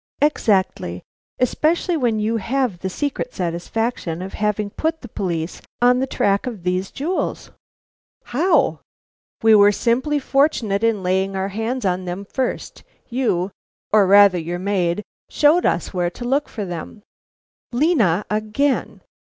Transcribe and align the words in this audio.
"Exactly! 0.19 1.03
Especially 1.37 1.95
when 1.95 2.17
you 2.17 2.37
have 2.37 2.79
the 2.79 2.89
secret 2.89 3.35
satisfaction 3.35 4.23
of 4.23 4.33
having 4.33 4.71
put 4.71 5.01
the 5.01 5.07
police 5.07 5.61
on 5.79 5.99
the 5.99 6.07
track 6.07 6.47
of 6.47 6.63
these 6.63 6.89
jewels." 6.89 7.51
"How?" 8.23 8.79
"We 9.43 9.53
were 9.53 9.71
simply 9.71 10.17
fortunate 10.17 10.83
in 10.83 11.03
laying 11.03 11.35
our 11.35 11.49
hands 11.49 11.85
on 11.85 12.05
them 12.05 12.25
first. 12.25 12.83
You, 13.09 13.51
or 13.93 14.05
your 14.37 14.57
maid 14.57 14.89
rather, 14.97 15.03
showed 15.29 15.67
us 15.67 15.93
where 15.93 16.09
to 16.09 16.25
look 16.25 16.49
for 16.49 16.65
them." 16.65 17.03
Lena 17.71 18.25
again. 18.27 19.01